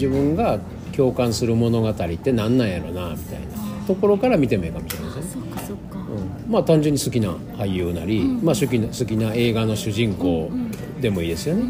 [0.00, 0.58] 自分が
[0.96, 5.22] 共感する物語って何なんやろなみたいなところから見てもいいかもしれません。
[5.22, 5.28] ね。
[5.28, 6.50] そっかそっか、うん。
[6.50, 10.50] まあ単純に好きな俳優なり、まあ、好きな好きな映画の主人公
[11.02, 11.64] でもいいですよね。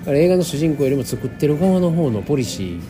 [0.00, 2.80] だから映画の主人公よりも作ってる側の方のポリシ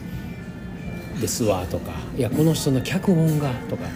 [1.17, 3.87] ーですわとかいやこの人の脚本がとか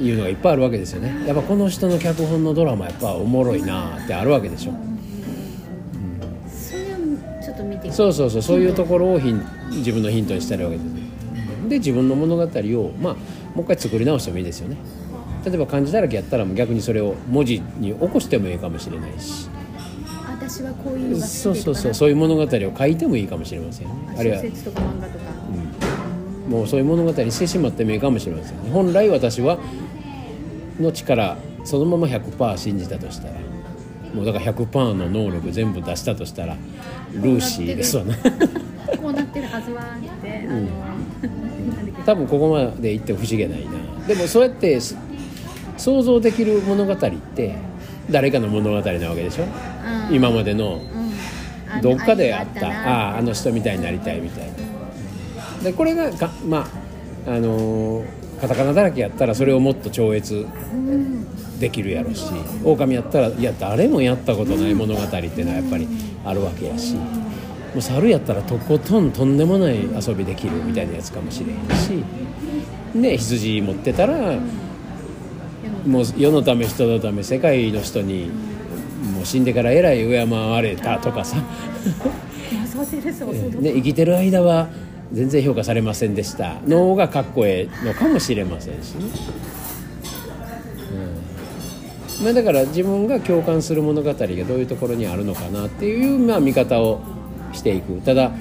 [0.00, 1.26] いうのがいっぱいあるわけですよね。
[1.26, 4.72] やっぱこの人の脚本のドラマやっぱおもろいなってあるわけでしょ
[7.92, 10.88] っと見てそうそうそうそういうところをヒン自分のヒントにしてるわけです。
[11.68, 13.14] で自分の物語をまあ
[13.54, 14.76] もう一回作り直してもいいですよね。
[15.44, 19.48] 例えば漢字だらけやったら逆にそれを文字に起こしてもいいかもしれないし。
[20.28, 23.94] 私はこういうのがそうそうそううそういう物語を書いてもいいかもしれませんよ。
[23.94, 25.24] ねあるいは小説とか漫画とか、
[26.48, 28.62] もうそういう物語にしてしまってもいいかもしれません。
[28.62, 29.58] ね本来私は
[30.78, 33.34] の力そのまま100%信じたとしたら
[34.16, 36.56] もうだから100%の能力全部出したとしたら
[37.12, 38.14] ルーシーですわな
[39.02, 40.60] こうなってるはずはって、あの
[41.76, 44.06] なん多分ここまで言っても不思議ないな。
[44.06, 44.96] でもそうやってす
[45.76, 46.96] 想像できる物語っ
[47.34, 47.54] て
[48.10, 48.82] 誰かの物語なわ
[49.16, 49.44] けでしょ？
[50.08, 50.14] うん。
[50.14, 50.80] 今までの
[51.74, 51.80] うん。
[51.82, 52.68] どっかであったな。
[52.68, 55.62] あああの人みたいになりたいみたいな。
[55.64, 56.66] でこれがかま
[57.26, 58.04] ああのー
[58.40, 62.26] カタカナだらけやったらそれをもっと超越うんできるやろし
[62.64, 65.88] 狼やったらいや誰もやったことない物語っていうのはやっぱり
[66.24, 67.00] あるわけやしも
[67.76, 72.04] う猿やったらとことんとんでもない遊びできるみたいなやつかもしれへんし
[72.94, 74.38] ね羊持ってたら
[75.86, 78.30] もう世のため人のため世界の人に
[79.14, 81.42] もう死んでからえらい敬われたとかさ、ね、
[83.76, 84.68] 生きてる間は
[85.12, 86.56] 全然評価されませんでした。
[86.66, 89.04] の方がかっこええのかもしれませんしね。
[92.18, 92.24] うん。
[92.24, 97.00] まあ、だから自分が共感する物語がどういうところにあるのかなっていう、まあ、見方を
[97.52, 98.00] していく。
[98.00, 98.32] ただ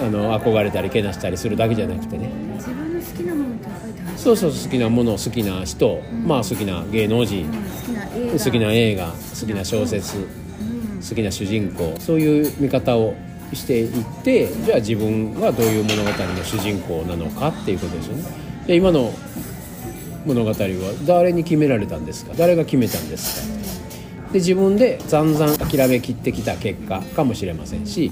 [0.00, 2.30] あの憧れたりけなしたりするだけじゃなくてね。
[2.56, 3.68] 自分の好きなものって
[4.16, 8.44] そうそう好きなもの好きな人、まあ好きな芸能人好きな映画。
[8.44, 9.06] 好きな映画
[9.40, 10.16] 好きな小説
[11.08, 13.14] 好きな主人公そういう見方を
[13.54, 18.24] していってじゃあ自分はどういう物語の主人公なのかっていうことですよね。
[18.66, 19.12] で今の
[20.24, 22.32] 物語は誰に決められたんですか？
[22.36, 23.48] 誰が決めたんです
[24.26, 24.32] か？
[24.32, 28.10] で自分で散々諦めきってきた結果かもしれませんし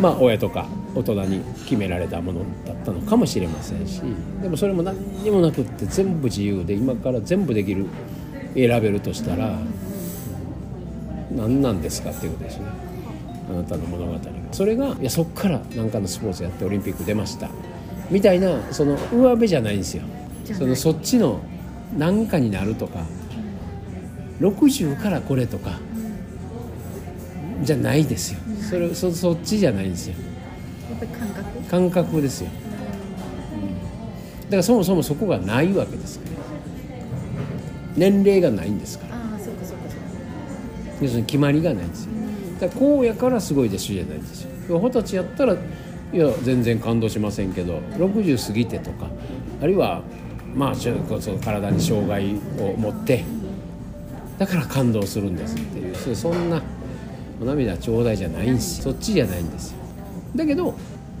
[0.00, 4.02] まあ親とか大人に決められたものだったのかもしれませんし
[4.42, 7.86] でもそれも何にもなくって全部自由で今から全部できる
[8.54, 9.58] 選べるとしたら
[11.32, 12.66] 何なんですかっていうことですね。
[13.48, 14.20] あなたの物語が。
[14.52, 17.50] それがいやそっから何かのスポーツやってオリンピック出ました。
[18.10, 20.02] みたいなその上辺じゃないんですよ。
[20.52, 21.40] そのそっちの
[21.96, 23.00] 何かになるとか
[24.40, 25.78] 60からこれとか
[27.62, 28.40] じゃないですよ。
[28.68, 30.14] それそそっちじゃないんですよ。
[30.88, 31.70] 感覚？
[31.70, 32.50] 感覚ですよ。
[34.44, 36.36] だからそもそもそこがないわけですから
[37.96, 39.16] 年齢がないんですから。
[39.16, 40.06] ああそうかそうかそうか。
[41.00, 42.12] 要するに決まりがないんですよ
[42.60, 49.08] だからこうやからすごいでしょじゃないんですよ二十歳やったらいや全然感動しませんけど60過ぎてとか
[49.60, 50.02] あるいは
[50.54, 50.74] まあ
[51.44, 53.24] 体に障害を持って
[54.38, 56.62] だから感動するんですっていうそんな
[57.44, 59.78] 涙ちょうだいじゃないんですそっちじゃないんですよ。
[60.34, 60.74] だけど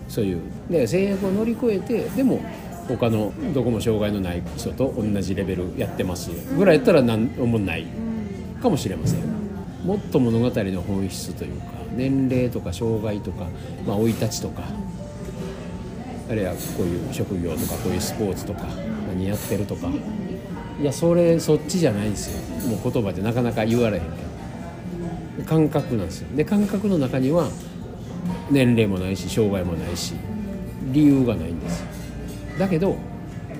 [0.08, 2.40] そういうで制約を乗り越えてでも
[2.88, 7.86] 他のどこも障害のない人と同じレベルやってますぐらいやったら何もない
[8.62, 9.35] かもしれません。
[9.86, 13.46] もっと物語の本質というか年齢とか障害とか
[13.86, 14.64] まあ生い立ちとか
[16.28, 18.66] あるいはこういう職業とかこういうスポーツとか
[19.08, 19.88] 何やってるとか。
[20.78, 22.68] いやそれそっちじゃないんですよ。
[22.68, 25.44] もう言葉でなかなか言われへんけど。
[25.46, 26.36] 感覚なんですよ。
[26.36, 27.48] で感覚の中には
[28.50, 30.14] 年齢もないし障害もないし
[30.92, 31.84] 理由がないんです
[32.58, 32.96] だけど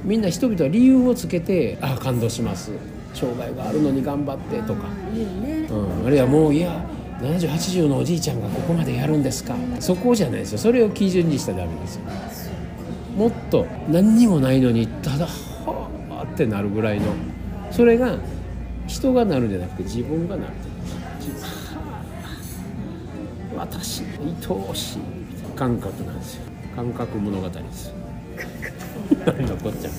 [0.04, 2.72] みんな人々は理由をつけて「ああ感動します。
[3.14, 5.55] 障害があるのに頑張って」とか、いいね。
[5.70, 6.84] うん、あるいはもういや
[7.20, 9.56] 7080のおじいちゃんがここまでやるんですか。
[9.80, 10.58] そこじゃないですよ。
[10.58, 12.02] それを基準にしたらダメですよ。
[13.16, 17.06] もっと何にもないのにただはあってなるぐらいの。
[17.70, 18.18] それが
[18.86, 20.52] 人がなるんじゃなくて自分がなる。
[23.56, 24.06] 私愛
[24.50, 24.98] おしい
[25.56, 26.42] 感覚なんですよ。
[26.76, 27.94] 感覚物語です。
[29.24, 29.90] 何のこっちゃ